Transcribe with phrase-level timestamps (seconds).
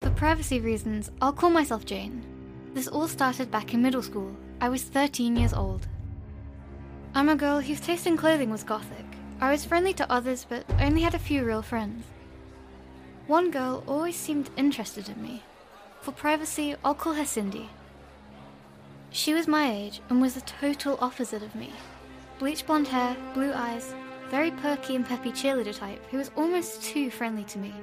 [0.00, 2.24] For privacy reasons, I'll call myself Jane.
[2.72, 4.34] This all started back in middle school.
[4.60, 5.88] I was 13 years old.
[7.14, 9.04] I'm a girl whose taste in clothing was gothic.
[9.40, 12.04] I was friendly to others, but only had a few real friends.
[13.26, 15.42] One girl always seemed interested in me.
[16.00, 17.68] For privacy, I'll call her Cindy.
[19.10, 21.72] She was my age and was the total opposite of me.
[22.38, 23.94] Bleach blonde hair, blue eyes,
[24.30, 27.74] very perky and peppy cheerleader type who was almost too friendly to me.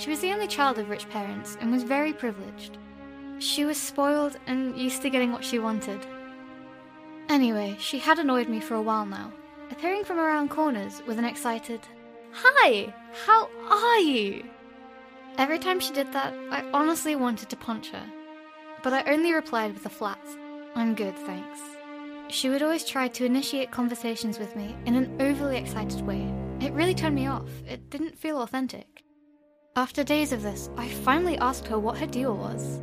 [0.00, 2.78] She was the only child of rich parents and was very privileged.
[3.38, 6.00] She was spoiled and used to getting what she wanted.
[7.28, 9.30] Anyway, she had annoyed me for a while now,
[9.70, 11.80] appearing from around corners with an excited,
[12.32, 12.94] Hi,
[13.26, 14.42] how are you?
[15.36, 18.06] Every time she did that, I honestly wanted to punch her.
[18.82, 20.24] But I only replied with a flat,
[20.76, 21.60] I'm good, thanks.
[22.28, 26.26] She would always try to initiate conversations with me in an overly excited way.
[26.58, 29.04] It really turned me off, it didn't feel authentic.
[29.76, 32.82] After days of this, I finally asked her what her deal was.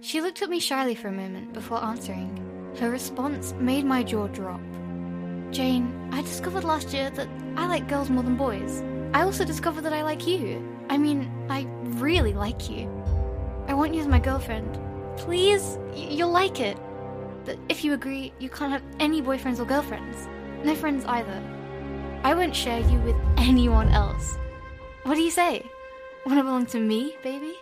[0.00, 2.74] She looked at me shyly for a moment before answering.
[2.80, 4.60] Her response made my jaw drop.
[5.52, 8.82] Jane, I discovered last year that I like girls more than boys.
[9.14, 10.68] I also discovered that I like you.
[10.90, 11.68] I mean, I
[12.00, 12.90] really like you.
[13.68, 14.76] I want you as my girlfriend.
[15.16, 16.76] Please, you'll like it.
[17.44, 20.28] But if you agree, you can't have any boyfriends or girlfriends.
[20.64, 21.40] No friends either.
[22.24, 24.36] I won't share you with anyone else.
[25.04, 25.64] What do you say?
[26.26, 27.52] Want to belong to me, baby?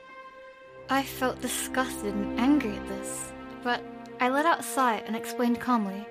[0.89, 3.33] I felt disgusted and angry at this,
[3.65, 3.83] but
[4.21, 6.07] I let out a sigh and explained calmly.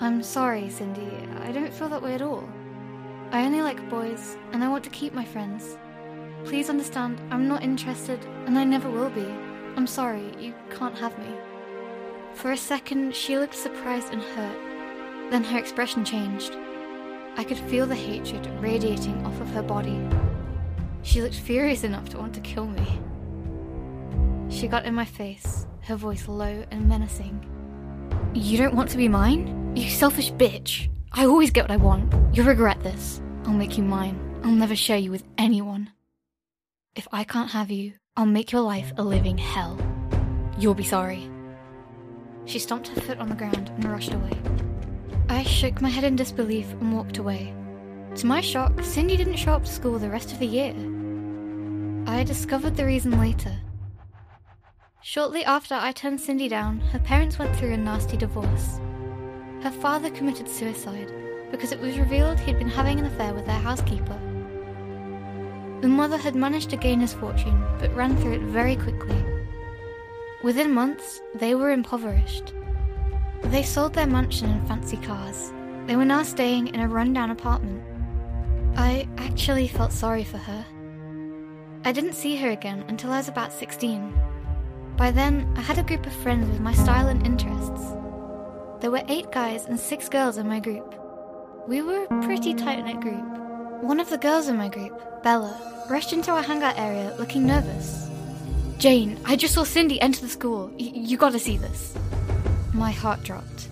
[0.00, 1.16] I'm sorry, Cindy.
[1.42, 2.48] I don't feel that way at all.
[3.30, 5.78] I only like boys, and I want to keep my friends.
[6.44, 9.26] Please understand, I'm not interested, and I never will be.
[9.76, 11.32] I'm sorry, you can't have me.
[12.32, 15.30] For a second, she looked surprised and hurt.
[15.30, 16.56] Then her expression changed.
[17.36, 20.00] I could feel the hatred radiating off of her body.
[21.04, 22.98] She looked furious enough to want to kill me.
[24.48, 27.44] She got in my face, her voice low and menacing.
[28.34, 29.76] You don't want to be mine?
[29.76, 30.88] You selfish bitch.
[31.12, 32.12] I always get what I want.
[32.34, 33.20] You'll regret this.
[33.44, 34.18] I'll make you mine.
[34.42, 35.90] I'll never share you with anyone.
[36.96, 39.78] If I can't have you, I'll make your life a living hell.
[40.58, 41.30] You'll be sorry.
[42.46, 44.32] She stomped her foot on the ground and rushed away.
[45.28, 47.54] I shook my head in disbelief and walked away.
[48.16, 50.74] To my shock, Cindy didn't show up to school the rest of the year.
[52.06, 53.52] I discovered the reason later.
[55.00, 58.78] Shortly after I turned Cindy down, her parents went through a nasty divorce.
[59.62, 61.12] Her father committed suicide
[61.50, 64.18] because it was revealed he'd been having an affair with their housekeeper.
[65.80, 69.16] The mother had managed to gain his fortune, but ran through it very quickly.
[70.42, 72.52] Within months, they were impoverished.
[73.44, 75.52] They sold their mansion and fancy cars.
[75.86, 77.82] They were now staying in a rundown apartment.
[78.76, 80.66] I actually felt sorry for her.
[81.86, 84.18] I didn't see her again until I was about 16.
[84.96, 87.92] By then, I had a group of friends with my style and interests.
[88.80, 90.94] There were eight guys and six girls in my group.
[91.68, 93.22] We were a pretty tight knit group.
[93.82, 98.08] One of the girls in my group, Bella, rushed into our hangout area looking nervous.
[98.78, 100.68] Jane, I just saw Cindy enter the school.
[100.78, 101.94] Y- you gotta see this.
[102.72, 103.68] My heart dropped.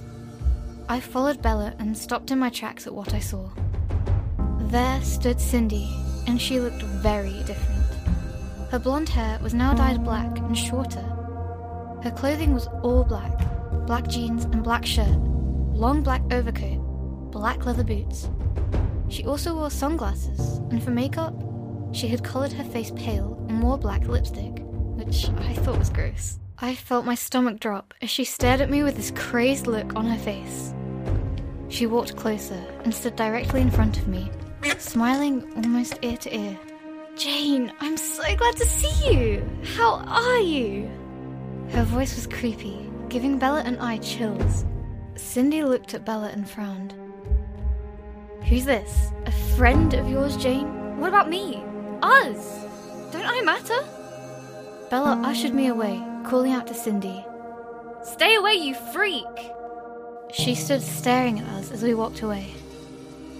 [0.87, 3.49] I followed Bella and stopped in my tracks at what I saw.
[4.61, 5.89] There stood Cindy,
[6.27, 7.72] and she looked very different.
[8.73, 11.03] Her blonde hair was now dyed black and shorter.
[12.03, 13.39] Her clothing was all black
[13.87, 15.19] black jeans and black shirt,
[15.75, 16.81] long black overcoat,
[17.31, 18.31] black leather boots.
[19.11, 21.35] She also wore sunglasses, and for makeup,
[21.93, 26.39] she had coloured her face pale and wore black lipstick, which I thought was gross.
[26.59, 30.07] I felt my stomach drop as she stared at me with this crazed look on
[30.07, 30.73] her face.
[31.69, 34.31] She walked closer and stood directly in front of me,
[34.79, 36.59] smiling almost ear to ear.
[37.17, 39.51] Jane, I'm so glad to see you!
[39.77, 40.91] How are you?
[41.71, 44.65] Her voice was creepy, giving Bella and I chills.
[45.15, 46.95] Cindy looked at Bella and frowned.
[48.49, 49.11] Who's this?
[49.27, 50.99] A friend of yours, Jane?
[50.99, 51.63] What about me?
[52.03, 52.65] Us?
[53.13, 53.85] Don't I matter?
[54.91, 57.25] Bella ushered me away, calling out to Cindy.
[58.03, 59.53] Stay away, you freak!
[60.33, 62.55] She stood staring at us as we walked away.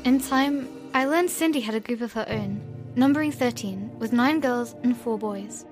[0.05, 2.61] In time, I learned Cindy had a group of her own,
[2.95, 5.65] numbering 13, with nine girls and four boys.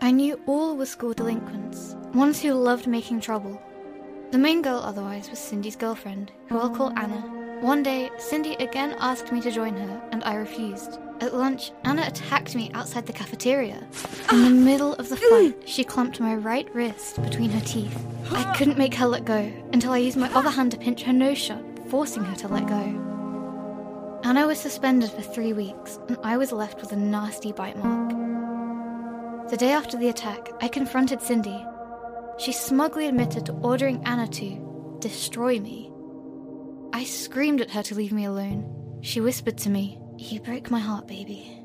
[0.00, 3.60] I knew all were school delinquents, ones who loved making trouble.
[4.30, 7.20] The main girl, otherwise, was Cindy's girlfriend, who I'll call Anna.
[7.60, 10.98] One day, Cindy again asked me to join her, and I refused.
[11.20, 13.86] At lunch, Anna attacked me outside the cafeteria.
[14.30, 18.04] In the middle of the fight, she clamped my right wrist between her teeth.
[18.32, 21.12] I couldn't make her let go until I used my other hand to pinch her
[21.12, 23.13] nose shut, forcing her to let go.
[24.24, 28.08] Anna was suspended for three weeks, and I was left with a nasty bite mark.
[29.50, 31.62] The day after the attack, I confronted Cindy.
[32.38, 35.92] She smugly admitted to ordering Anna to destroy me.
[36.94, 38.98] I screamed at her to leave me alone.
[39.02, 41.62] She whispered to me, You break my heart, baby.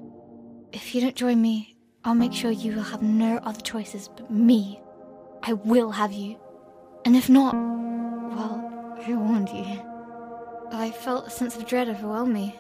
[0.74, 4.30] If you don't join me, I'll make sure you will have no other choices but
[4.30, 4.82] me.
[5.44, 6.38] I will have you.
[7.06, 9.89] And if not, well, I warned you.
[10.72, 12.56] I felt a sense of dread overwhelm me.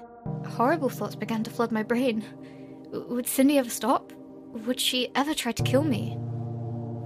[0.47, 2.23] Horrible thoughts began to flood my brain.
[2.91, 4.11] Would Cindy ever stop?
[4.51, 6.17] Would she ever try to kill me?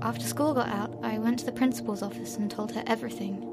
[0.01, 3.49] After school got out, I went to the principal's office and told her everything.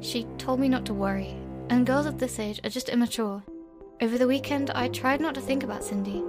[0.00, 1.36] She told me not to worry,
[1.68, 3.42] and girls of this age are just immature.
[4.00, 6.22] Over the weekend, I tried not to think about Cindy.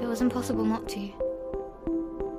[0.00, 1.12] It was impossible not to.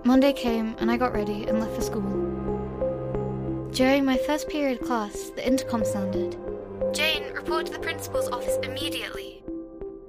[0.03, 3.69] Monday came, and I got ready and left for school.
[3.71, 6.37] During my first period class, the intercom sounded.
[6.93, 9.43] Jane, report to the principal's office immediately.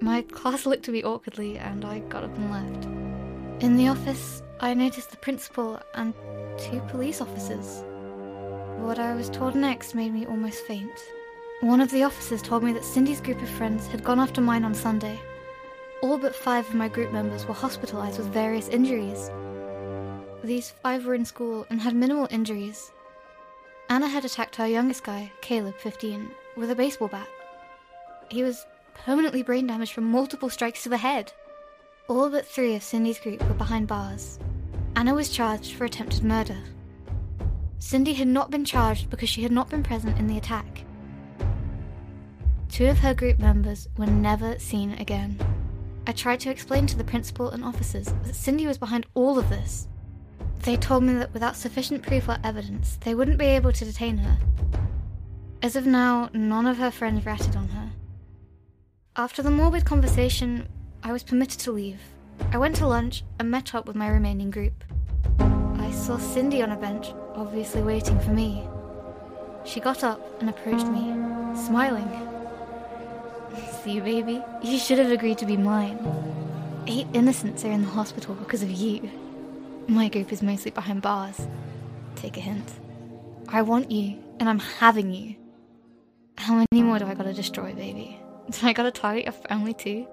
[0.00, 2.84] My class looked at me awkwardly, and I got up and left.
[3.62, 6.12] In the office, I noticed the principal and
[6.58, 7.84] two police officers.
[8.78, 10.98] What I was told next made me almost faint.
[11.60, 14.64] One of the officers told me that Cindy's group of friends had gone after mine
[14.64, 15.20] on Sunday.
[16.02, 19.30] All but five of my group members were hospitalized with various injuries.
[20.42, 22.90] These five were in school and had minimal injuries.
[23.92, 27.28] Anna had attacked her youngest guy, Caleb, 15, with a baseball bat.
[28.30, 31.30] He was permanently brain damaged from multiple strikes to the head.
[32.08, 34.38] All but three of Cindy's group were behind bars.
[34.96, 36.56] Anna was charged for attempted murder.
[37.80, 40.86] Cindy had not been charged because she had not been present in the attack.
[42.70, 45.38] Two of her group members were never seen again.
[46.06, 49.50] I tried to explain to the principal and officers that Cindy was behind all of
[49.50, 49.86] this.
[50.62, 54.18] They told me that without sufficient proof or evidence, they wouldn't be able to detain
[54.18, 54.38] her.
[55.60, 57.90] As of now, none of her friends ratted on her.
[59.16, 60.68] After the morbid conversation,
[61.02, 62.00] I was permitted to leave.
[62.52, 64.84] I went to lunch and met up with my remaining group.
[65.40, 68.64] I saw Cindy on a bench, obviously waiting for me.
[69.64, 71.12] She got up and approached me,
[71.56, 72.08] smiling.
[73.82, 75.98] See, baby, you should have agreed to be mine.
[76.86, 79.10] Eight innocents are in the hospital because of you.
[79.88, 81.46] My group is mostly behind bars.
[82.16, 82.70] Take a hint.
[83.48, 85.36] I want you, and I'm having you.
[86.38, 88.18] How many more do I gotta destroy, baby?
[88.50, 90.06] Do I gotta target your family too?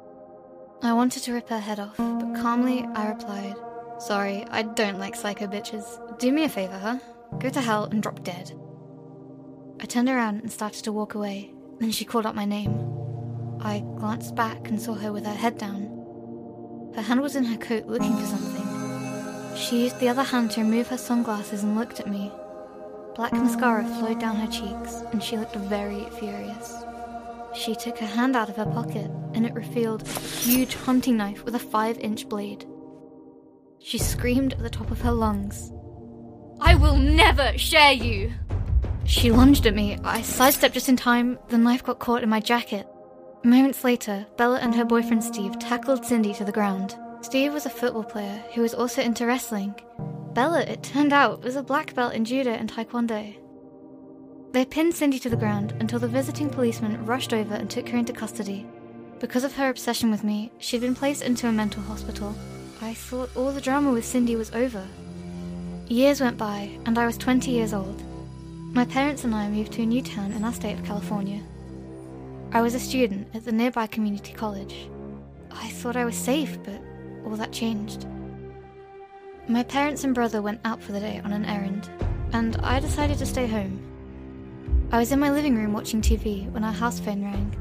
[0.82, 3.56] I wanted to rip her head off, but calmly I replied,
[4.00, 6.20] Sorry, I don't like psycho bitches.
[6.20, 7.00] Do me a favor, huh?
[7.38, 8.54] Go to hell and drop dead.
[9.82, 11.52] I turned around and started to walk away.
[11.80, 12.74] Then she called out my name.
[13.62, 16.92] I glanced back and saw her with her head down.
[16.96, 18.49] Her hand was in her coat looking for something.
[19.56, 22.32] She used the other hand to remove her sunglasses and looked at me.
[23.16, 26.76] Black mascara flowed down her cheeks, and she looked very furious.
[27.54, 31.44] She took her hand out of her pocket, and it revealed a huge hunting knife
[31.44, 32.66] with a five inch blade.
[33.80, 35.72] She screamed at the top of her lungs.
[36.62, 38.32] I will never share you!
[39.06, 39.98] She lunged at me.
[40.04, 41.40] I sidestepped just in time.
[41.48, 42.88] The knife got caught in my jacket.
[43.44, 46.96] Moments later, Bella and her boyfriend Steve tackled Cindy to the ground.
[47.22, 49.76] Steve was a football player who was also into wrestling.
[50.34, 53.36] Bella, it turned out, was a black belt in judo and taekwondo.
[54.52, 57.98] They pinned Cindy to the ground until the visiting policeman rushed over and took her
[57.98, 58.66] into custody.
[59.20, 62.34] Because of her obsession with me, she'd been placed into a mental hospital.
[62.82, 64.88] I thought all the drama with Cindy was over.
[65.88, 68.02] Years went by, and I was 20 years old.
[68.74, 71.42] My parents and I moved to a new town in our state of California.
[72.54, 74.88] I was a student at the nearby community college.
[75.52, 76.82] I thought I was safe, but
[77.26, 78.06] all that changed.
[79.48, 81.90] My parents and brother went out for the day on an errand,
[82.34, 83.80] and I decided to stay home.
[84.92, 87.56] I was in my living room watching TV when our house phone rang.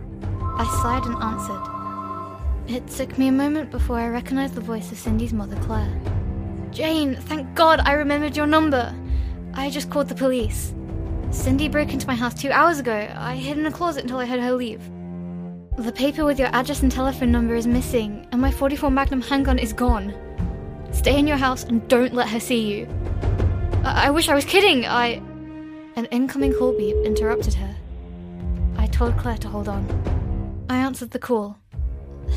[0.58, 1.78] I sighed and answered.
[2.68, 5.98] It took me a moment before I recognized the voice of Cindy's mother, Claire.
[6.70, 8.94] Jane, thank God I remembered your number.
[9.54, 10.74] I just called the police.
[11.30, 13.08] Cindy broke into my house two hours ago.
[13.16, 14.82] I hid in a closet until I heard her leave.
[15.78, 19.60] The paper with your address and telephone number is missing, and my 44 Magnum handgun
[19.60, 20.12] is gone.
[20.90, 22.88] Stay in your house and don't let her see you.
[23.84, 24.86] I, I wish I was kidding.
[24.86, 25.22] I.
[25.94, 27.76] An incoming call beep interrupted her.
[28.76, 30.66] I told Claire to hold on.
[30.68, 31.56] I answered the call.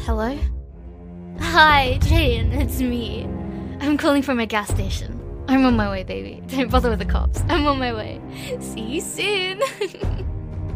[0.04, 0.38] Hello?
[1.40, 3.24] Hi, Jane, it's me.
[3.80, 5.20] I'm calling from a gas station.
[5.48, 6.44] I'm on my way, baby.
[6.46, 7.42] Don't bother with the cops.
[7.50, 8.22] I'm on my way.
[8.60, 10.28] See you soon.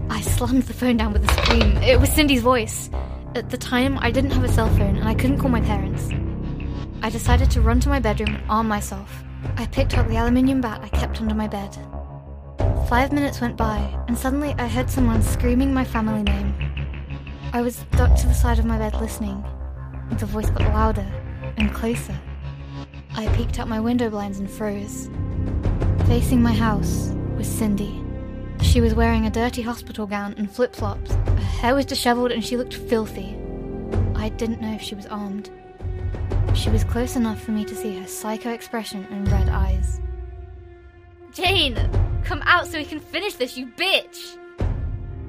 [0.09, 1.77] I slammed the phone down with a scream.
[1.77, 2.89] It was Cindy's voice.
[3.35, 6.09] At the time, I didn't have a cell phone and I couldn't call my parents.
[7.01, 9.23] I decided to run to my bedroom and arm myself.
[9.57, 11.77] I picked up the aluminium bat I kept under my bed.
[12.87, 16.53] Five minutes went by, and suddenly I heard someone screaming my family name.
[17.51, 19.43] I was ducked to the side of my bed listening.
[20.11, 21.05] The voice got louder
[21.57, 22.17] and closer.
[23.15, 25.09] I peeked out my window blinds and froze.
[26.05, 28.04] Facing my house was Cindy.
[28.61, 31.13] She was wearing a dirty hospital gown and flip flops.
[31.13, 33.37] Her hair was disheveled and she looked filthy.
[34.15, 35.49] I didn't know if she was armed.
[36.53, 39.99] She was close enough for me to see her psycho expression and red eyes.
[41.33, 41.77] Jane!
[42.23, 44.37] Come out so we can finish this, you bitch!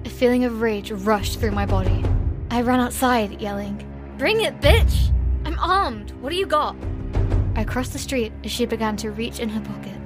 [0.04, 2.04] A feeling of rage rushed through my body.
[2.50, 3.83] I ran outside, yelling,
[4.18, 5.12] Bring it, bitch!
[5.45, 6.12] I'm armed!
[6.23, 6.75] What do you got?
[7.54, 9.97] I crossed the street as she began to reach in her pocket.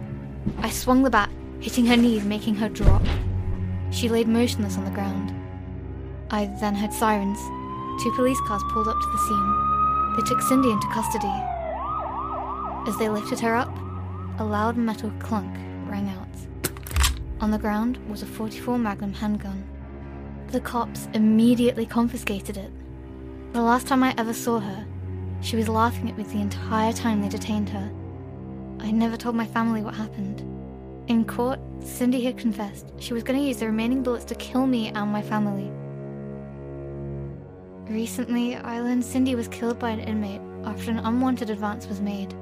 [0.58, 3.02] I swung the bat, hitting her knees, making her drop.
[3.90, 5.34] She laid motionless on the ground.
[6.30, 7.38] I then heard sirens.
[8.02, 10.16] Two police cars pulled up to the scene.
[10.16, 11.26] They took Cindy into custody.
[12.88, 13.76] As they lifted her up,
[14.38, 15.54] a loud metal clunk
[15.86, 16.28] rang out.
[17.40, 19.62] On the ground was a 44 Magnum handgun.
[20.48, 22.72] The cops immediately confiscated it.
[23.52, 24.86] The last time I ever saw her,
[25.42, 27.90] she was laughing at me the entire time they detained her.
[28.78, 30.49] I never told my family what happened.
[31.08, 34.66] In court, Cindy had confessed she was going to use the remaining bullets to kill
[34.66, 35.70] me and my family.
[37.92, 42.32] Recently, I learned Cindy was killed by an inmate after an unwanted advance was made.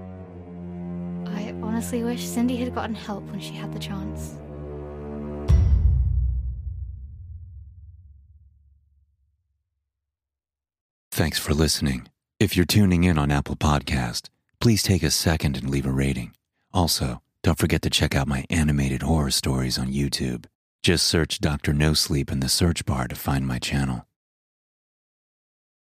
[1.27, 4.35] I honestly wish Cindy had gotten help when she had the chance.
[11.11, 12.09] Thanks for listening.
[12.38, 14.29] If you're tuning in on Apple Podcast,
[14.61, 16.33] please take a second and leave a rating.
[16.73, 20.47] Also, don't forget to check out my animated horror stories on YouTube.
[20.83, 21.73] Just search Dr.
[21.73, 24.08] No Sleep in the search bar to find my channel.